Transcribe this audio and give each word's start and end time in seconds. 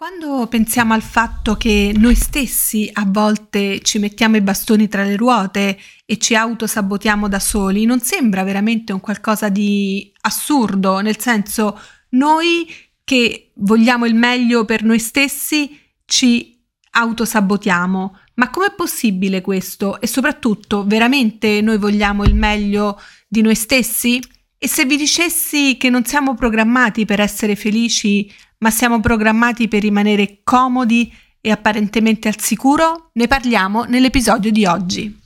Quando 0.00 0.46
pensiamo 0.46 0.94
al 0.94 1.02
fatto 1.02 1.56
che 1.56 1.92
noi 1.94 2.14
stessi 2.14 2.88
a 2.90 3.04
volte 3.06 3.80
ci 3.82 3.98
mettiamo 3.98 4.36
i 4.36 4.40
bastoni 4.40 4.88
tra 4.88 5.02
le 5.02 5.14
ruote 5.14 5.78
e 6.06 6.16
ci 6.16 6.34
autosabotiamo 6.34 7.28
da 7.28 7.38
soli, 7.38 7.84
non 7.84 8.00
sembra 8.00 8.42
veramente 8.42 8.94
un 8.94 9.00
qualcosa 9.00 9.50
di 9.50 10.10
assurdo, 10.22 11.00
nel 11.00 11.18
senso 11.18 11.78
noi 12.12 12.66
che 13.04 13.50
vogliamo 13.56 14.06
il 14.06 14.14
meglio 14.14 14.64
per 14.64 14.84
noi 14.84 14.98
stessi 14.98 15.78
ci 16.06 16.58
autosabotiamo. 16.92 18.16
Ma 18.36 18.48
com'è 18.48 18.72
possibile 18.74 19.42
questo? 19.42 20.00
E 20.00 20.06
soprattutto, 20.06 20.82
veramente 20.86 21.60
noi 21.60 21.76
vogliamo 21.76 22.24
il 22.24 22.34
meglio 22.34 22.98
di 23.28 23.42
noi 23.42 23.54
stessi? 23.54 24.18
E 24.56 24.66
se 24.66 24.86
vi 24.86 24.96
dicessi 24.96 25.76
che 25.76 25.90
non 25.90 26.06
siamo 26.06 26.34
programmati 26.34 27.04
per 27.04 27.20
essere 27.20 27.54
felici, 27.54 28.32
ma 28.62 28.70
siamo 28.70 29.00
programmati 29.00 29.68
per 29.68 29.80
rimanere 29.80 30.40
comodi 30.44 31.10
e 31.40 31.50
apparentemente 31.50 32.28
al 32.28 32.38
sicuro? 32.38 33.10
Ne 33.14 33.26
parliamo 33.26 33.84
nell'episodio 33.84 34.50
di 34.50 34.66
oggi. 34.66 35.19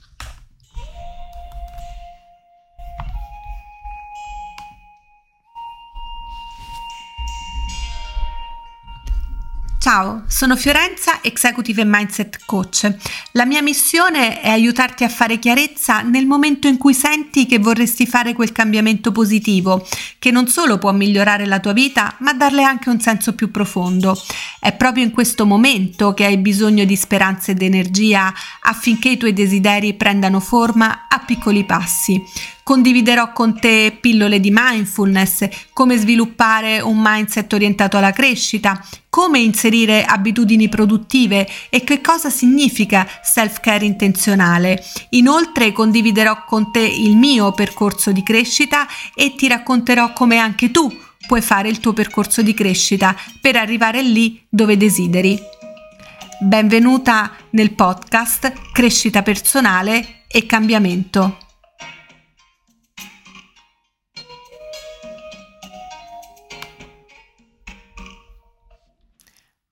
Ciao, 9.85 10.23
sono 10.25 10.55
Fiorenza, 10.55 11.21
Executive 11.21 11.83
Mindset 11.85 12.39
Coach. 12.47 12.91
La 13.33 13.45
mia 13.45 13.61
missione 13.61 14.41
è 14.41 14.49
aiutarti 14.49 15.03
a 15.03 15.09
fare 15.09 15.37
chiarezza 15.37 16.01
nel 16.01 16.25
momento 16.25 16.67
in 16.67 16.79
cui 16.79 16.95
senti 16.95 17.45
che 17.45 17.59
vorresti 17.59 18.07
fare 18.07 18.33
quel 18.33 18.51
cambiamento 18.51 19.11
positivo, 19.11 19.87
che 20.17 20.31
non 20.31 20.47
solo 20.47 20.79
può 20.79 20.91
migliorare 20.91 21.45
la 21.45 21.59
tua 21.59 21.73
vita, 21.73 22.15
ma 22.21 22.33
darle 22.33 22.63
anche 22.63 22.89
un 22.89 22.99
senso 22.99 23.35
più 23.35 23.51
profondo. 23.51 24.19
È 24.59 24.73
proprio 24.73 25.03
in 25.03 25.11
questo 25.11 25.45
momento 25.45 26.15
che 26.15 26.25
hai 26.25 26.39
bisogno 26.39 26.83
di 26.83 26.95
speranza 26.95 27.51
ed 27.51 27.61
energia 27.61 28.33
affinché 28.61 29.09
i 29.09 29.17
tuoi 29.17 29.33
desideri 29.33 29.93
prendano 29.93 30.39
forma 30.39 31.05
a 31.07 31.19
piccoli 31.19 31.63
passi. 31.63 32.19
Condividerò 32.67 33.31
con 33.31 33.59
te 33.59 33.95
pillole 34.01 34.39
di 34.39 34.49
mindfulness, 34.51 35.47
come 35.71 35.97
sviluppare 35.97 36.81
un 36.81 36.99
mindset 36.99 37.53
orientato 37.53 37.97
alla 37.97 38.11
crescita, 38.11 38.83
come 39.07 39.37
inserire 39.37 40.03
abitudini 40.03 40.67
produttive 40.67 41.47
e 41.69 41.83
che 41.83 42.01
cosa 42.01 42.31
significa 42.31 43.07
self-care 43.21 43.85
intenzionale. 43.85 44.83
Inoltre 45.09 45.73
condividerò 45.73 46.43
con 46.43 46.71
te 46.71 46.79
il 46.79 47.15
mio 47.15 47.51
percorso 47.51 48.11
di 48.11 48.23
crescita 48.23 48.87
e 49.13 49.35
ti 49.35 49.47
racconterò 49.47 50.11
come 50.13 50.37
anche 50.37 50.71
tu 50.71 50.91
puoi 51.27 51.41
fare 51.41 51.69
il 51.69 51.79
tuo 51.79 51.93
percorso 51.93 52.41
di 52.41 52.55
crescita 52.55 53.15
per 53.39 53.57
arrivare 53.57 54.01
lì 54.01 54.43
dove 54.49 54.75
desideri. 54.75 55.39
Benvenuta 56.39 57.31
nel 57.51 57.75
podcast 57.75 58.51
Crescita 58.73 59.21
personale 59.21 60.23
e 60.27 60.47
cambiamento. 60.47 61.44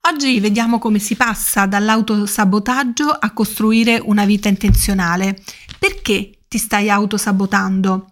Oggi 0.06 0.42
vediamo 0.42 0.80
come 0.80 1.00
si 1.00 1.16
passa 1.16 1.66
dall'autosabotaggio 1.66 3.08
a 3.08 3.32
costruire 3.32 4.02
una 4.04 4.26
vita 4.26 4.50
intenzionale. 4.50 5.42
Perché 5.80 6.40
ti 6.50 6.58
stai 6.58 6.90
autosabotando? 6.90 8.12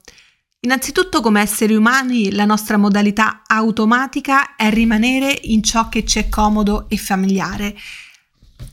Innanzitutto 0.61 1.19
come 1.19 1.41
esseri 1.41 1.75
umani 1.75 2.31
la 2.31 2.45
nostra 2.45 2.77
modalità 2.77 3.41
automatica 3.45 4.55
è 4.55 4.69
rimanere 4.69 5.37
in 5.41 5.63
ciò 5.63 5.89
che 5.89 6.05
ci 6.05 6.19
è 6.19 6.29
comodo 6.29 6.87
e 6.87 6.95
familiare. 6.95 7.75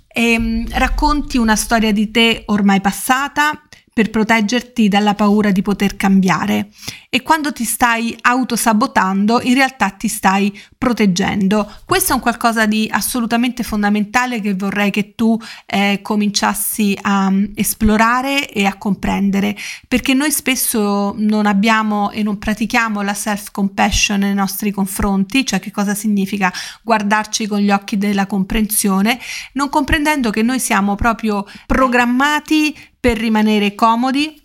E, 0.07 0.33
ehm, 0.33 0.69
racconti 0.79 1.39
una 1.39 1.57
storia 1.57 1.91
di 1.93 2.13
te 2.13 2.45
ormai 2.47 2.81
passata 2.81 3.68
per 3.99 4.11
proteggerti 4.11 4.87
dalla 4.87 5.17
paura 5.17 5.51
di 5.51 5.61
poter 5.61 5.97
cambiare 5.97 6.69
e 7.09 7.21
quando 7.23 7.53
ti 7.53 7.65
stai 7.65 8.17
autosabotando 8.21 9.41
in 9.43 9.55
realtà 9.55 9.91
ti 9.91 10.07
stai 10.07 10.57
proteggendo. 10.79 11.69
Questo 11.85 12.13
è 12.13 12.15
un 12.15 12.21
qualcosa 12.21 12.67
di 12.67 12.89
assolutamente 12.89 13.65
fondamentale 13.65 14.41
che 14.41 14.55
vorrei 14.55 14.93
che 14.93 15.17
tu 15.17 15.37
eh, 15.67 15.99
cominciassi 16.01 16.97
a 17.03 17.27
um, 17.27 17.51
esplorare 17.57 18.49
e 18.53 18.67
a 18.67 18.77
comprendere 18.77 19.57
perché 19.89 20.15
noi 20.15 20.31
spesso 20.31 21.13
non 21.17 21.47
abbiamo 21.47 22.13
e 22.13 22.23
non 22.23 22.39
pratichiamo 22.39 23.03
la 23.03 23.15
self 23.15 23.51
compassion 23.51 24.21
nei 24.21 24.35
nostri 24.35 24.71
confronti, 24.71 25.45
cioè 25.45 25.59
che 25.59 25.73
cosa 25.73 25.97
significa 25.97 26.53
guardarci 26.85 27.49
con 27.49 27.59
gli 27.59 27.73
occhi 27.73 27.99
della 27.99 28.27
comprensione, 28.27 29.19
non 29.55 29.69
comprendendo 29.69 30.31
che 30.31 30.43
noi 30.43 30.61
siamo 30.61 30.95
proprio 30.95 31.45
programmati 31.67 32.77
per 33.01 33.19
rimanere 33.19 33.75
comodi, 33.75 34.41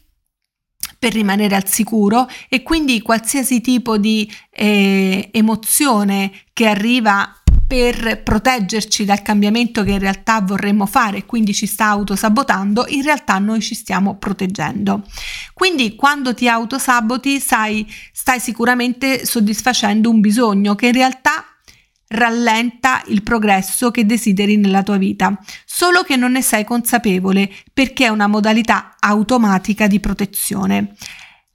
per 0.97 1.13
rimanere 1.13 1.55
al 1.55 1.67
sicuro 1.67 2.27
e 2.47 2.63
quindi 2.63 3.01
qualsiasi 3.01 3.59
tipo 3.61 3.97
di 3.97 4.31
eh, 4.49 5.29
emozione 5.33 6.31
che 6.53 6.67
arriva 6.67 7.43
per 7.67 8.21
proteggerci 8.21 9.03
dal 9.03 9.21
cambiamento 9.21 9.83
che 9.83 9.91
in 9.91 9.99
realtà 9.99 10.41
vorremmo 10.41 10.85
fare 10.85 11.17
e 11.17 11.25
quindi 11.25 11.53
ci 11.53 11.65
sta 11.65 11.87
autosabotando, 11.87 12.85
in 12.89 13.01
realtà 13.01 13.39
noi 13.39 13.61
ci 13.61 13.73
stiamo 13.73 14.15
proteggendo. 14.17 15.03
Quindi 15.53 15.95
quando 15.95 16.33
ti 16.33 16.47
autosaboti 16.47 17.39
sai, 17.39 17.91
stai 18.11 18.39
sicuramente 18.39 19.25
soddisfacendo 19.25 20.09
un 20.09 20.19
bisogno 20.19 20.75
che 20.75 20.87
in 20.87 20.93
realtà 20.93 21.45
rallenta 22.13 23.01
il 23.07 23.23
progresso 23.23 23.91
che 23.91 24.05
desideri 24.05 24.57
nella 24.57 24.83
tua 24.83 24.97
vita, 24.97 25.37
solo 25.65 26.03
che 26.03 26.15
non 26.15 26.33
ne 26.33 26.41
sei 26.41 26.63
consapevole 26.63 27.51
perché 27.73 28.05
è 28.05 28.09
una 28.09 28.27
modalità 28.27 28.95
automatica 28.99 29.87
di 29.87 29.99
protezione. 29.99 30.95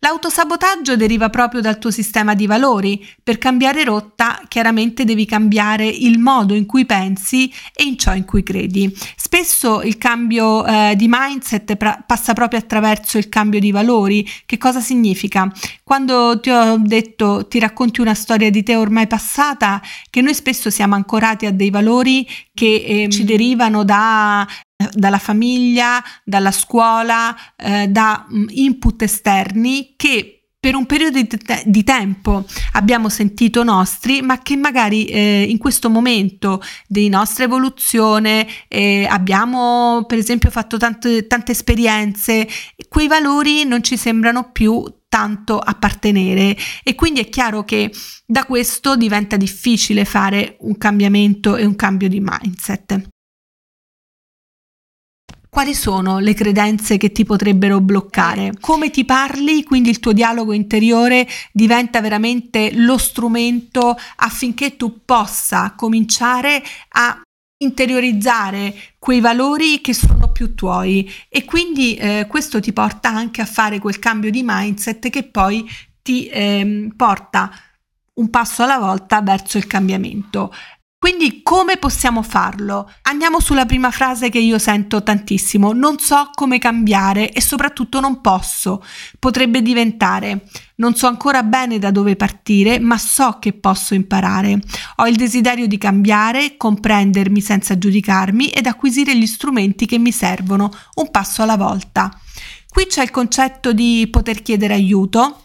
L'autosabotaggio 0.00 0.96
deriva 0.96 1.28
proprio 1.28 1.60
dal 1.60 1.78
tuo 1.78 1.90
sistema 1.90 2.34
di 2.34 2.46
valori. 2.46 3.04
Per 3.20 3.36
cambiare 3.38 3.82
rotta, 3.82 4.42
chiaramente 4.46 5.04
devi 5.04 5.26
cambiare 5.26 5.86
il 5.88 6.20
modo 6.20 6.54
in 6.54 6.66
cui 6.66 6.86
pensi 6.86 7.52
e 7.74 7.82
in 7.82 7.98
ciò 7.98 8.14
in 8.14 8.24
cui 8.24 8.44
credi. 8.44 8.94
Spesso 9.16 9.82
il 9.82 9.98
cambio 9.98 10.64
eh, 10.64 10.94
di 10.96 11.06
mindset 11.08 11.74
pra- 11.74 12.02
passa 12.06 12.32
proprio 12.32 12.60
attraverso 12.60 13.18
il 13.18 13.28
cambio 13.28 13.58
di 13.58 13.72
valori. 13.72 14.24
Che 14.46 14.56
cosa 14.56 14.80
significa? 14.80 15.50
Quando 15.82 16.38
ti 16.38 16.50
ho 16.50 16.76
detto 16.78 17.48
ti 17.48 17.58
racconti 17.58 18.00
una 18.00 18.14
storia 18.14 18.50
di 18.50 18.62
te 18.62 18.76
ormai 18.76 19.08
passata, 19.08 19.82
che 20.10 20.20
noi 20.20 20.34
spesso 20.34 20.70
siamo 20.70 20.94
ancorati 20.94 21.44
a 21.44 21.50
dei 21.50 21.70
valori 21.70 22.24
che 22.54 22.84
eh, 22.86 23.08
ci 23.08 23.24
derivano 23.24 23.82
da 23.82 24.46
dalla 24.92 25.18
famiglia, 25.18 26.02
dalla 26.24 26.52
scuola, 26.52 27.36
eh, 27.56 27.88
da 27.88 28.26
mm, 28.32 28.46
input 28.50 29.02
esterni 29.02 29.94
che 29.96 30.38
per 30.60 30.74
un 30.74 30.86
periodo 30.86 31.20
di, 31.20 31.26
te- 31.26 31.62
di, 31.66 31.84
tempo 31.84 32.44
abbiamo 32.72 33.08
sentito 33.08 33.62
nostri, 33.62 34.22
ma 34.22 34.40
che 34.42 34.56
magari 34.56 35.04
eh, 35.04 35.46
in 35.48 35.56
questo 35.56 35.88
momento 35.88 36.60
di 36.86 37.08
nostra 37.08 37.44
evoluzione 37.44 38.46
eh, 38.66 39.06
abbiamo 39.08 40.04
per 40.06 40.18
esempio 40.18 40.50
fatto 40.50 40.76
tante, 40.76 41.28
tante 41.28 41.52
esperienze, 41.52 42.46
quei 42.88 43.06
valori 43.06 43.64
non 43.64 43.82
ci 43.84 43.96
sembrano 43.96 44.50
più 44.50 44.82
tanto 45.08 45.58
appartenere 45.58 46.56
e 46.82 46.94
quindi 46.94 47.20
è 47.20 47.28
chiaro 47.28 47.64
che 47.64 47.92
da 48.26 48.44
questo 48.44 48.96
diventa 48.96 49.36
difficile 49.36 50.04
fare 50.04 50.56
un 50.60 50.76
cambiamento 50.76 51.56
e 51.56 51.64
un 51.64 51.76
cambio 51.76 52.08
di 52.08 52.20
mindset. 52.20 53.08
Quali 55.58 55.74
sono 55.74 56.20
le 56.20 56.34
credenze 56.34 56.98
che 56.98 57.10
ti 57.10 57.24
potrebbero 57.24 57.80
bloccare? 57.80 58.52
Come 58.60 58.90
ti 58.90 59.04
parli, 59.04 59.64
quindi 59.64 59.90
il 59.90 59.98
tuo 59.98 60.12
dialogo 60.12 60.52
interiore 60.52 61.26
diventa 61.50 62.00
veramente 62.00 62.70
lo 62.74 62.96
strumento 62.96 63.96
affinché 64.18 64.76
tu 64.76 65.00
possa 65.04 65.74
cominciare 65.76 66.62
a 66.90 67.20
interiorizzare 67.60 68.72
quei 69.00 69.18
valori 69.18 69.80
che 69.80 69.94
sono 69.94 70.30
più 70.30 70.54
tuoi 70.54 71.10
e 71.28 71.44
quindi 71.44 71.96
eh, 71.96 72.26
questo 72.28 72.60
ti 72.60 72.72
porta 72.72 73.08
anche 73.08 73.40
a 73.40 73.44
fare 73.44 73.80
quel 73.80 73.98
cambio 73.98 74.30
di 74.30 74.42
mindset 74.44 75.10
che 75.10 75.24
poi 75.24 75.68
ti 76.00 76.28
eh, 76.28 76.88
porta 76.94 77.50
un 78.14 78.30
passo 78.30 78.62
alla 78.62 78.78
volta 78.78 79.22
verso 79.22 79.58
il 79.58 79.66
cambiamento. 79.66 80.52
Quindi 81.00 81.42
come 81.44 81.76
possiamo 81.76 82.24
farlo? 82.24 82.90
Andiamo 83.02 83.38
sulla 83.38 83.66
prima 83.66 83.92
frase 83.92 84.30
che 84.30 84.40
io 84.40 84.58
sento 84.58 85.04
tantissimo, 85.04 85.72
non 85.72 86.00
so 86.00 86.30
come 86.34 86.58
cambiare 86.58 87.30
e 87.30 87.40
soprattutto 87.40 88.00
non 88.00 88.20
posso. 88.20 88.84
Potrebbe 89.20 89.62
diventare, 89.62 90.48
non 90.76 90.96
so 90.96 91.06
ancora 91.06 91.44
bene 91.44 91.78
da 91.78 91.92
dove 91.92 92.16
partire, 92.16 92.80
ma 92.80 92.98
so 92.98 93.36
che 93.38 93.52
posso 93.52 93.94
imparare. 93.94 94.60
Ho 94.96 95.06
il 95.06 95.14
desiderio 95.14 95.68
di 95.68 95.78
cambiare, 95.78 96.56
comprendermi 96.56 97.40
senza 97.40 97.78
giudicarmi 97.78 98.48
ed 98.48 98.66
acquisire 98.66 99.16
gli 99.16 99.26
strumenti 99.26 99.86
che 99.86 99.98
mi 99.98 100.10
servono, 100.10 100.68
un 100.96 101.10
passo 101.12 101.42
alla 101.42 101.56
volta. 101.56 102.10
Qui 102.68 102.86
c'è 102.86 103.04
il 103.04 103.12
concetto 103.12 103.72
di 103.72 104.08
poter 104.10 104.42
chiedere 104.42 104.74
aiuto. 104.74 105.44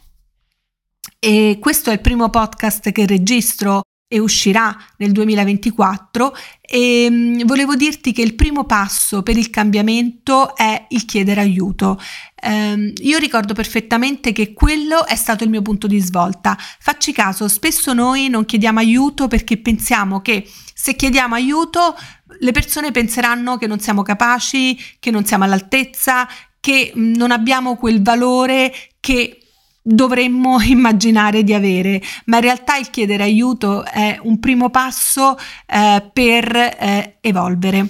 E 1.19 1.59
questo 1.61 1.91
è 1.91 1.93
il 1.93 2.01
primo 2.01 2.31
podcast 2.31 2.91
che 2.91 3.05
registro 3.05 3.83
e 4.13 4.19
uscirà 4.19 4.77
nel 4.97 5.11
2024 5.11 6.35
e 6.61 7.07
mm, 7.09 7.41
volevo 7.45 7.73
dirti 7.73 8.11
che 8.11 8.21
il 8.21 8.35
primo 8.35 8.63
passo 8.63 9.23
per 9.23 9.37
il 9.37 9.49
cambiamento 9.49 10.55
è 10.55 10.85
il 10.89 11.03
chiedere 11.05 11.41
aiuto. 11.41 11.99
Um, 12.43 12.93
io 12.97 13.17
ricordo 13.17 13.55
perfettamente 13.55 14.31
che 14.31 14.53
quello 14.53 15.07
è 15.07 15.15
stato 15.15 15.43
il 15.43 15.49
mio 15.49 15.63
punto 15.63 15.87
di 15.87 15.99
svolta. 15.99 16.55
Facci 16.79 17.11
caso, 17.11 17.47
spesso 17.47 17.91
noi 17.93 18.29
non 18.29 18.45
chiediamo 18.45 18.77
aiuto 18.77 19.27
perché 19.27 19.57
pensiamo 19.57 20.21
che 20.21 20.47
se 20.75 20.95
chiediamo 20.95 21.33
aiuto 21.33 21.97
le 22.37 22.51
persone 22.51 22.91
penseranno 22.91 23.57
che 23.57 23.65
non 23.65 23.79
siamo 23.79 24.03
capaci, 24.03 24.77
che 24.99 25.09
non 25.09 25.25
siamo 25.25 25.45
all'altezza, 25.45 26.27
che 26.59 26.91
non 26.93 27.31
abbiamo 27.31 27.77
quel 27.77 28.03
valore 28.03 28.71
che 28.99 29.42
dovremmo 29.83 30.59
immaginare 30.63 31.43
di 31.43 31.53
avere, 31.53 32.01
ma 32.25 32.37
in 32.37 32.43
realtà 32.43 32.77
il 32.77 32.89
chiedere 32.89 33.23
aiuto 33.23 33.83
è 33.83 34.17
un 34.21 34.39
primo 34.39 34.69
passo 34.69 35.37
eh, 35.67 36.09
per 36.11 36.55
eh, 36.55 37.17
evolvere. 37.21 37.89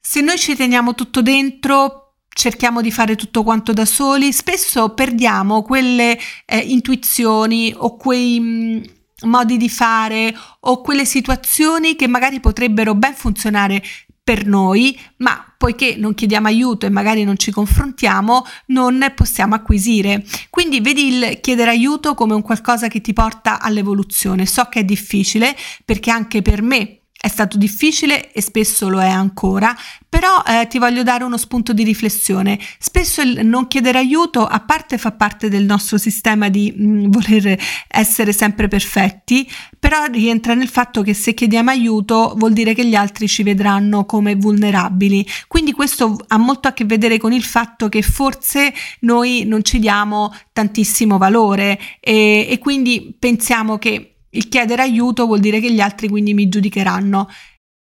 Se 0.00 0.20
noi 0.20 0.38
ci 0.38 0.54
teniamo 0.54 0.94
tutto 0.94 1.20
dentro, 1.20 2.14
cerchiamo 2.28 2.80
di 2.80 2.92
fare 2.92 3.16
tutto 3.16 3.42
quanto 3.42 3.72
da 3.72 3.84
soli, 3.84 4.32
spesso 4.32 4.90
perdiamo 4.90 5.62
quelle 5.62 6.16
eh, 6.44 6.58
intuizioni 6.58 7.74
o 7.76 7.96
quei 7.96 8.38
mh, 8.38 8.44
mm, 8.44 8.82
modi 9.22 9.56
di 9.56 9.68
fare 9.68 10.32
o 10.60 10.80
quelle 10.82 11.04
situazioni 11.04 11.96
che 11.96 12.06
magari 12.06 12.38
potrebbero 12.38 12.94
ben 12.94 13.14
funzionare 13.14 13.82
per 14.26 14.44
noi, 14.44 14.98
ma 15.18 15.54
poiché 15.56 15.94
non 15.96 16.12
chiediamo 16.12 16.48
aiuto 16.48 16.84
e 16.84 16.90
magari 16.90 17.22
non 17.22 17.38
ci 17.38 17.52
confrontiamo, 17.52 18.44
non 18.66 19.12
possiamo 19.14 19.54
acquisire. 19.54 20.24
Quindi 20.50 20.80
vedi 20.80 21.14
il 21.14 21.38
chiedere 21.40 21.70
aiuto 21.70 22.14
come 22.14 22.34
un 22.34 22.42
qualcosa 22.42 22.88
che 22.88 23.00
ti 23.00 23.12
porta 23.12 23.60
all'evoluzione. 23.60 24.44
So 24.44 24.64
che 24.64 24.80
è 24.80 24.84
difficile 24.84 25.54
perché 25.84 26.10
anche 26.10 26.42
per 26.42 26.60
me 26.60 27.02
è 27.26 27.28
stato 27.28 27.58
difficile 27.58 28.32
e 28.32 28.40
spesso 28.40 28.88
lo 28.88 29.00
è 29.00 29.08
ancora, 29.08 29.76
però 30.08 30.44
eh, 30.46 30.68
ti 30.68 30.78
voglio 30.78 31.02
dare 31.02 31.24
uno 31.24 31.36
spunto 31.36 31.72
di 31.72 31.82
riflessione. 31.82 32.56
Spesso 32.78 33.20
il 33.20 33.44
non 33.44 33.66
chiedere 33.66 33.98
aiuto, 33.98 34.46
a 34.46 34.60
parte 34.60 34.96
fa 34.96 35.10
parte 35.10 35.48
del 35.48 35.64
nostro 35.64 35.98
sistema 35.98 36.48
di 36.48 36.72
mh, 36.74 36.86
mm, 36.86 37.10
voler 37.10 37.60
essere 37.88 38.32
sempre 38.32 38.68
perfetti, 38.68 39.50
però 39.76 40.04
rientra 40.04 40.54
nel 40.54 40.68
fatto 40.68 41.02
che 41.02 41.14
se 41.14 41.34
chiediamo 41.34 41.68
aiuto 41.68 42.34
vuol 42.36 42.52
dire 42.52 42.74
che 42.74 42.86
gli 42.86 42.94
altri 42.94 43.26
ci 43.26 43.42
vedranno 43.42 44.04
come 44.04 44.36
vulnerabili. 44.36 45.26
Quindi 45.48 45.72
questo 45.72 46.16
ha 46.28 46.36
molto 46.36 46.68
a 46.68 46.72
che 46.72 46.84
vedere 46.84 47.18
con 47.18 47.32
il 47.32 47.44
fatto 47.44 47.88
che 47.88 48.02
forse 48.02 48.72
noi 49.00 49.42
non 49.46 49.64
ci 49.64 49.80
diamo 49.80 50.32
tantissimo 50.52 51.18
valore 51.18 51.76
e, 51.98 52.46
e 52.48 52.58
quindi 52.60 53.16
pensiamo 53.18 53.78
che 53.78 54.15
il 54.36 54.48
chiedere 54.48 54.82
aiuto 54.82 55.26
vuol 55.26 55.40
dire 55.40 55.60
che 55.60 55.72
gli 55.72 55.80
altri 55.80 56.08
quindi 56.08 56.34
mi 56.34 56.48
giudicheranno. 56.48 57.28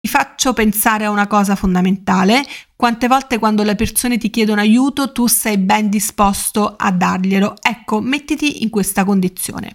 Ti 0.01 0.09
faccio 0.09 0.53
pensare 0.53 1.05
a 1.05 1.11
una 1.11 1.27
cosa 1.27 1.57
fondamentale. 1.57 2.45
Quante 2.77 3.09
volte 3.09 3.39
quando 3.39 3.65
le 3.65 3.75
persone 3.75 4.17
ti 4.17 4.31
chiedono 4.31 4.61
aiuto 4.61 5.11
tu 5.11 5.27
sei 5.27 5.59
ben 5.59 5.89
disposto 5.91 6.77
a 6.77 6.93
darglielo? 6.93 7.57
Ecco, 7.61 8.01
mettiti 8.01 8.63
in 8.63 8.71
questa 8.71 9.05
condizione. 9.05 9.75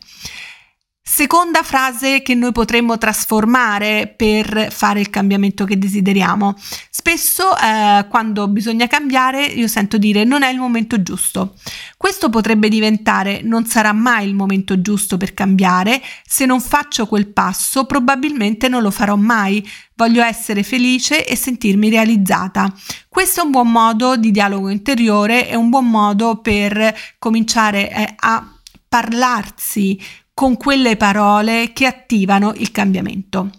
Seconda 1.15 1.61
frase 1.61 2.23
che 2.23 2.33
noi 2.33 2.51
potremmo 2.51 2.97
trasformare 2.97 4.11
per 4.17 4.71
fare 4.71 4.99
il 4.99 5.11
cambiamento 5.11 5.63
che 5.63 5.77
desideriamo. 5.77 6.55
Spesso 6.89 7.55
eh, 7.55 8.07
quando 8.09 8.47
bisogna 8.47 8.87
cambiare 8.87 9.45
io 9.45 9.67
sento 9.67 9.99
dire 9.99 10.23
non 10.23 10.41
è 10.41 10.49
il 10.49 10.57
momento 10.57 11.03
giusto. 11.03 11.53
Questo 11.97 12.31
potrebbe 12.31 12.67
diventare 12.67 13.41
non 13.43 13.67
sarà 13.67 13.93
mai 13.93 14.27
il 14.27 14.33
momento 14.33 14.81
giusto 14.81 15.17
per 15.17 15.35
cambiare, 15.35 16.01
se 16.25 16.47
non 16.47 16.59
faccio 16.59 17.05
quel 17.05 17.27
passo 17.27 17.85
probabilmente 17.85 18.67
non 18.67 18.81
lo 18.81 18.89
farò 18.89 19.15
mai. 19.15 19.63
Voglio 19.93 20.23
essere 20.23 20.63
felice 20.63 21.27
e 21.27 21.35
sentirmi 21.35 21.91
realizzata. 21.91 22.73
Questo 23.07 23.41
è 23.41 23.43
un 23.43 23.51
buon 23.51 23.69
modo 23.69 24.17
di 24.17 24.31
dialogo 24.31 24.69
interiore, 24.69 25.47
è 25.47 25.53
un 25.53 25.69
buon 25.69 25.91
modo 25.91 26.37
per 26.37 26.91
cominciare 27.19 27.91
eh, 27.91 28.15
a 28.17 28.47
parlarsi 28.89 29.99
con 30.33 30.57
quelle 30.57 30.97
parole 30.97 31.71
che 31.73 31.85
attivano 31.85 32.53
il 32.55 32.71
cambiamento. 32.71 33.49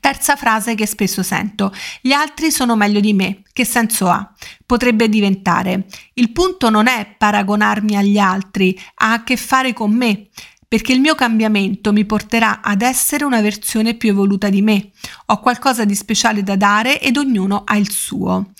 Terza 0.00 0.36
frase 0.36 0.74
che 0.74 0.86
spesso 0.86 1.22
sento. 1.22 1.72
Gli 2.00 2.12
altri 2.12 2.50
sono 2.50 2.76
meglio 2.76 3.00
di 3.00 3.12
me. 3.12 3.42
Che 3.52 3.64
senso 3.64 4.08
ha? 4.08 4.34
Potrebbe 4.66 5.08
diventare. 5.08 5.86
Il 6.14 6.32
punto 6.32 6.70
non 6.70 6.86
è 6.86 7.14
paragonarmi 7.16 7.96
agli 7.96 8.18
altri, 8.18 8.78
ha 8.96 9.12
a 9.12 9.22
che 9.24 9.36
fare 9.36 9.72
con 9.72 9.92
me, 9.92 10.28
perché 10.66 10.92
il 10.92 11.00
mio 11.00 11.14
cambiamento 11.14 11.92
mi 11.92 12.04
porterà 12.04 12.60
ad 12.60 12.82
essere 12.82 13.24
una 13.24 13.40
versione 13.40 13.94
più 13.94 14.10
evoluta 14.10 14.48
di 14.48 14.60
me. 14.60 14.90
Ho 15.26 15.40
qualcosa 15.40 15.84
di 15.84 15.94
speciale 15.94 16.42
da 16.42 16.56
dare 16.56 17.00
ed 17.00 17.16
ognuno 17.16 17.62
ha 17.64 17.76
il 17.76 17.90
suo. 17.90 18.52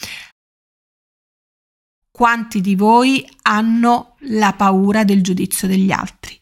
Quanti 2.10 2.60
di 2.60 2.76
voi 2.76 3.28
hanno 3.42 4.14
la 4.28 4.52
paura 4.52 5.02
del 5.02 5.22
giudizio 5.22 5.66
degli 5.66 5.90
altri? 5.90 6.38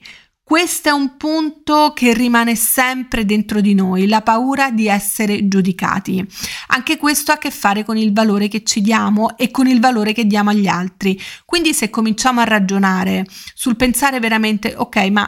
Questo 0.52 0.90
è 0.90 0.92
un 0.92 1.16
punto 1.16 1.94
che 1.94 2.12
rimane 2.12 2.56
sempre 2.56 3.24
dentro 3.24 3.62
di 3.62 3.72
noi, 3.72 4.06
la 4.06 4.20
paura 4.20 4.70
di 4.70 4.86
essere 4.86 5.48
giudicati. 5.48 6.22
Anche 6.66 6.98
questo 6.98 7.30
ha 7.30 7.36
a 7.36 7.38
che 7.38 7.50
fare 7.50 7.84
con 7.84 7.96
il 7.96 8.12
valore 8.12 8.48
che 8.48 8.62
ci 8.62 8.82
diamo 8.82 9.38
e 9.38 9.50
con 9.50 9.66
il 9.66 9.80
valore 9.80 10.12
che 10.12 10.26
diamo 10.26 10.50
agli 10.50 10.66
altri. 10.66 11.18
Quindi 11.46 11.72
se 11.72 11.88
cominciamo 11.88 12.40
a 12.42 12.44
ragionare 12.44 13.24
sul 13.54 13.76
pensare 13.76 14.20
veramente, 14.20 14.74
ok, 14.76 14.96
ma 15.08 15.26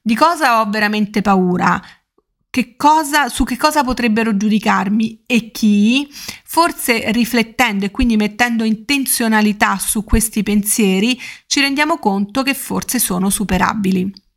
di 0.00 0.14
cosa 0.14 0.60
ho 0.60 0.70
veramente 0.70 1.22
paura? 1.22 1.82
Che 2.48 2.76
cosa, 2.76 3.28
su 3.28 3.42
che 3.42 3.56
cosa 3.56 3.82
potrebbero 3.82 4.36
giudicarmi 4.36 5.24
e 5.26 5.50
chi, 5.50 6.08
forse 6.44 7.10
riflettendo 7.10 7.86
e 7.86 7.90
quindi 7.90 8.14
mettendo 8.14 8.62
intenzionalità 8.62 9.76
su 9.78 10.04
questi 10.04 10.44
pensieri, 10.44 11.20
ci 11.48 11.60
rendiamo 11.60 11.98
conto 11.98 12.44
che 12.44 12.54
forse 12.54 13.00
sono 13.00 13.28
superabili. 13.28 14.30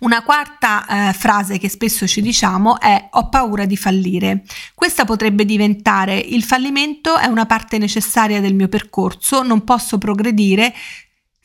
Una 0.00 0.22
quarta 0.22 0.86
eh, 1.08 1.12
frase 1.12 1.58
che 1.58 1.68
spesso 1.68 2.06
ci 2.06 2.20
diciamo 2.20 2.80
è 2.80 3.08
ho 3.12 3.28
paura 3.28 3.64
di 3.64 3.76
fallire. 3.76 4.44
Questa 4.74 5.04
potrebbe 5.04 5.44
diventare 5.44 6.18
il 6.18 6.42
fallimento 6.42 7.16
è 7.16 7.26
una 7.26 7.46
parte 7.46 7.78
necessaria 7.78 8.40
del 8.40 8.54
mio 8.54 8.68
percorso, 8.68 9.42
non 9.42 9.64
posso 9.64 9.98
progredire 9.98 10.72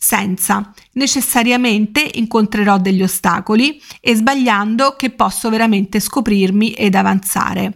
senza. 0.02 0.74
Necessariamente 0.94 2.10
incontrerò 2.14 2.78
degli 2.78 3.04
ostacoli 3.04 3.82
e 4.00 4.16
sbagliando 4.16 4.96
che 4.96 5.10
posso 5.10 5.50
veramente 5.50 6.00
scoprirmi 6.00 6.72
ed 6.72 6.96
avanzare. 6.96 7.76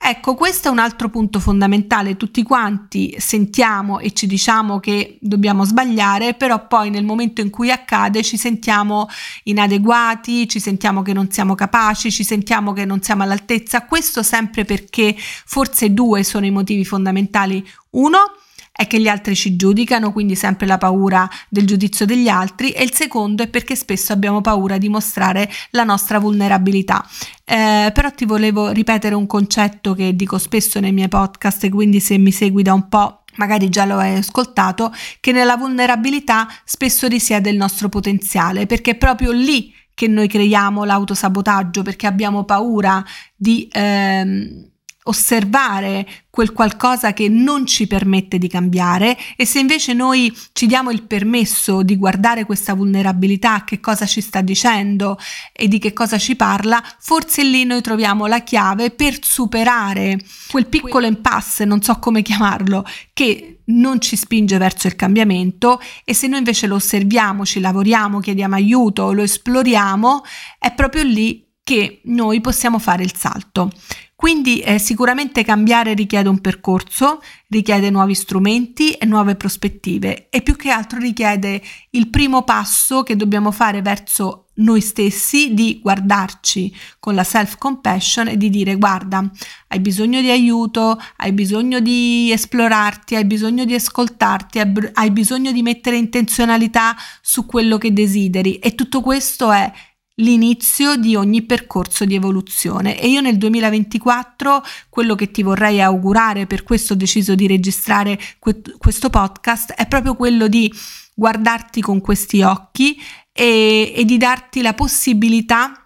Ecco, 0.00 0.36
questo 0.36 0.68
è 0.68 0.70
un 0.70 0.78
altro 0.78 1.10
punto 1.10 1.40
fondamentale. 1.40 2.16
Tutti 2.16 2.42
quanti 2.44 3.14
sentiamo 3.18 3.98
e 3.98 4.12
ci 4.12 4.26
diciamo 4.26 4.78
che 4.78 5.18
dobbiamo 5.20 5.64
sbagliare, 5.64 6.34
però 6.34 6.66
poi 6.66 6.88
nel 6.88 7.04
momento 7.04 7.40
in 7.40 7.50
cui 7.50 7.70
accade 7.70 8.22
ci 8.22 8.36
sentiamo 8.38 9.08
inadeguati, 9.42 10.48
ci 10.48 10.60
sentiamo 10.60 11.02
che 11.02 11.12
non 11.12 11.30
siamo 11.30 11.54
capaci, 11.54 12.12
ci 12.12 12.24
sentiamo 12.24 12.72
che 12.72 12.84
non 12.84 13.02
siamo 13.02 13.24
all'altezza. 13.24 13.84
Questo 13.84 14.22
sempre 14.22 14.64
perché 14.64 15.14
forse 15.18 15.92
due 15.92 16.22
sono 16.22 16.46
i 16.46 16.50
motivi 16.52 16.84
fondamentali. 16.84 17.66
Uno, 17.90 18.37
è 18.78 18.86
che 18.86 19.00
gli 19.00 19.08
altri 19.08 19.34
ci 19.34 19.56
giudicano, 19.56 20.12
quindi 20.12 20.36
sempre 20.36 20.64
la 20.64 20.78
paura 20.78 21.28
del 21.48 21.66
giudizio 21.66 22.06
degli 22.06 22.28
altri 22.28 22.70
e 22.70 22.84
il 22.84 22.94
secondo 22.94 23.42
è 23.42 23.48
perché 23.48 23.74
spesso 23.74 24.12
abbiamo 24.12 24.40
paura 24.40 24.78
di 24.78 24.88
mostrare 24.88 25.50
la 25.70 25.82
nostra 25.82 26.20
vulnerabilità. 26.20 27.04
Eh, 27.44 27.90
però 27.92 28.12
ti 28.12 28.24
volevo 28.24 28.70
ripetere 28.70 29.16
un 29.16 29.26
concetto 29.26 29.94
che 29.94 30.14
dico 30.14 30.38
spesso 30.38 30.78
nei 30.78 30.92
miei 30.92 31.08
podcast 31.08 31.68
quindi 31.70 31.98
se 31.98 32.18
mi 32.18 32.30
segui 32.30 32.62
da 32.62 32.72
un 32.72 32.88
po' 32.88 33.24
magari 33.34 33.68
già 33.68 33.84
lo 33.84 33.96
hai 33.96 34.18
ascoltato, 34.18 34.94
che 35.18 35.32
nella 35.32 35.56
vulnerabilità 35.56 36.46
spesso 36.64 37.08
risiede 37.08 37.50
il 37.50 37.56
nostro 37.56 37.88
potenziale, 37.88 38.66
perché 38.66 38.92
è 38.92 38.96
proprio 38.96 39.32
lì 39.32 39.74
che 39.92 40.06
noi 40.06 40.28
creiamo 40.28 40.84
l'autosabotaggio, 40.84 41.82
perché 41.82 42.06
abbiamo 42.06 42.44
paura 42.44 43.04
di... 43.34 43.68
Ehm, 43.72 44.70
osservare 45.08 46.06
quel 46.30 46.52
qualcosa 46.52 47.12
che 47.12 47.28
non 47.28 47.66
ci 47.66 47.86
permette 47.86 48.38
di 48.38 48.46
cambiare 48.46 49.16
e 49.36 49.44
se 49.44 49.58
invece 49.58 49.92
noi 49.92 50.32
ci 50.52 50.66
diamo 50.66 50.90
il 50.90 51.02
permesso 51.02 51.82
di 51.82 51.96
guardare 51.96 52.44
questa 52.44 52.74
vulnerabilità, 52.74 53.64
che 53.64 53.80
cosa 53.80 54.06
ci 54.06 54.20
sta 54.20 54.40
dicendo 54.40 55.18
e 55.52 55.66
di 55.66 55.78
che 55.78 55.92
cosa 55.92 56.16
ci 56.18 56.36
parla, 56.36 56.82
forse 57.00 57.42
lì 57.42 57.64
noi 57.64 57.80
troviamo 57.80 58.26
la 58.26 58.40
chiave 58.40 58.90
per 58.90 59.18
superare 59.20 60.20
quel 60.48 60.66
piccolo 60.66 61.06
impasse, 61.06 61.64
non 61.64 61.82
so 61.82 61.98
come 61.98 62.22
chiamarlo, 62.22 62.84
che 63.12 63.60
non 63.68 64.00
ci 64.00 64.14
spinge 64.14 64.58
verso 64.58 64.86
il 64.86 64.94
cambiamento 64.94 65.80
e 66.04 66.14
se 66.14 66.28
noi 66.28 66.38
invece 66.38 66.66
lo 66.66 66.76
osserviamo, 66.76 67.44
ci 67.44 67.60
lavoriamo, 67.60 68.20
chiediamo 68.20 68.54
aiuto, 68.54 69.12
lo 69.12 69.22
esploriamo, 69.22 70.22
è 70.58 70.72
proprio 70.72 71.02
lì 71.02 71.47
che 71.68 72.00
noi 72.04 72.40
possiamo 72.40 72.78
fare 72.78 73.02
il 73.02 73.14
salto. 73.14 73.70
Quindi 74.14 74.60
eh, 74.60 74.78
sicuramente 74.78 75.44
cambiare 75.44 75.92
richiede 75.92 76.30
un 76.30 76.40
percorso, 76.40 77.20
richiede 77.48 77.90
nuovi 77.90 78.14
strumenti 78.14 78.92
e 78.92 79.04
nuove 79.04 79.36
prospettive 79.36 80.28
e 80.30 80.40
più 80.40 80.56
che 80.56 80.70
altro 80.70 80.98
richiede 80.98 81.60
il 81.90 82.08
primo 82.08 82.42
passo 82.42 83.02
che 83.02 83.16
dobbiamo 83.16 83.50
fare 83.52 83.82
verso 83.82 84.46
noi 84.58 84.80
stessi 84.80 85.54
di 85.54 85.78
guardarci 85.80 86.74
con 86.98 87.14
la 87.14 87.22
self 87.22 87.58
compassion 87.58 88.28
e 88.28 88.36
di 88.36 88.50
dire 88.50 88.74
guarda 88.74 89.30
hai 89.68 89.78
bisogno 89.78 90.20
di 90.20 90.30
aiuto 90.30 91.00
hai 91.18 91.32
bisogno 91.32 91.78
di 91.78 92.32
esplorarti 92.32 93.14
hai 93.14 93.24
bisogno 93.24 93.64
di 93.64 93.74
ascoltarti 93.74 94.58
hai 94.94 95.10
bisogno 95.12 95.52
di 95.52 95.62
mettere 95.62 95.96
intenzionalità 95.96 96.96
su 97.20 97.46
quello 97.46 97.78
che 97.78 97.92
desideri 97.92 98.56
e 98.56 98.74
tutto 98.74 99.00
questo 99.00 99.52
è 99.52 99.70
l'inizio 100.18 100.96
di 100.96 101.14
ogni 101.14 101.42
percorso 101.42 102.04
di 102.04 102.14
evoluzione 102.14 102.98
e 102.98 103.08
io 103.08 103.20
nel 103.20 103.38
2024 103.38 104.62
quello 104.88 105.14
che 105.14 105.30
ti 105.30 105.42
vorrei 105.42 105.80
augurare, 105.80 106.46
per 106.46 106.62
questo 106.62 106.92
ho 106.92 106.96
deciso 106.96 107.34
di 107.34 107.46
registrare 107.46 108.18
que- 108.38 108.60
questo 108.78 109.10
podcast, 109.10 109.72
è 109.72 109.86
proprio 109.86 110.14
quello 110.14 110.48
di 110.48 110.72
guardarti 111.14 111.80
con 111.80 112.00
questi 112.00 112.42
occhi 112.42 112.96
e, 113.32 113.92
e 113.94 114.04
di 114.04 114.16
darti 114.16 114.62
la 114.62 114.74
possibilità 114.74 115.82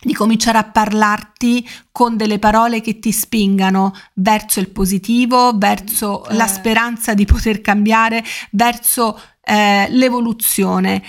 di 0.00 0.12
cominciare 0.12 0.58
a 0.58 0.64
parlarti 0.64 1.66
con 1.90 2.16
delle 2.16 2.38
parole 2.38 2.80
che 2.80 2.98
ti 2.98 3.10
spingano 3.12 3.92
verso 4.14 4.60
il 4.60 4.68
positivo, 4.68 5.56
verso 5.56 6.26
eh. 6.28 6.34
la 6.34 6.46
speranza 6.46 7.14
di 7.14 7.24
poter 7.24 7.60
cambiare, 7.60 8.22
verso 8.50 9.20
eh, 9.42 9.88
l'evoluzione 9.90 11.02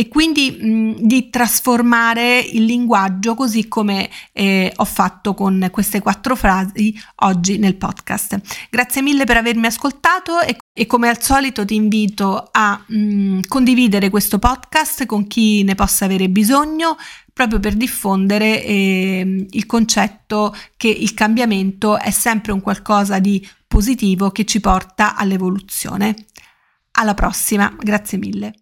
e 0.00 0.08
quindi 0.08 0.50
mh, 0.50 0.94
di 1.00 1.28
trasformare 1.28 2.38
il 2.38 2.64
linguaggio 2.64 3.34
così 3.34 3.68
come 3.68 4.08
eh, 4.32 4.72
ho 4.74 4.84
fatto 4.86 5.34
con 5.34 5.68
queste 5.70 6.00
quattro 6.00 6.34
frasi 6.34 6.98
oggi 7.16 7.58
nel 7.58 7.76
podcast. 7.76 8.40
Grazie 8.70 9.02
mille 9.02 9.24
per 9.24 9.36
avermi 9.36 9.66
ascoltato 9.66 10.40
e, 10.40 10.56
e 10.72 10.86
come 10.86 11.10
al 11.10 11.20
solito 11.20 11.66
ti 11.66 11.74
invito 11.74 12.48
a 12.50 12.82
mh, 12.82 13.40
condividere 13.46 14.08
questo 14.08 14.38
podcast 14.38 15.04
con 15.04 15.26
chi 15.26 15.64
ne 15.64 15.74
possa 15.74 16.06
avere 16.06 16.30
bisogno 16.30 16.96
proprio 17.30 17.60
per 17.60 17.74
diffondere 17.74 18.64
eh, 18.64 19.46
il 19.50 19.66
concetto 19.66 20.56
che 20.78 20.88
il 20.88 21.12
cambiamento 21.12 21.98
è 21.98 22.10
sempre 22.10 22.52
un 22.52 22.62
qualcosa 22.62 23.18
di 23.18 23.46
positivo 23.68 24.30
che 24.30 24.46
ci 24.46 24.60
porta 24.60 25.14
all'evoluzione. 25.14 26.14
Alla 26.92 27.12
prossima, 27.12 27.70
grazie 27.78 28.16
mille. 28.16 28.54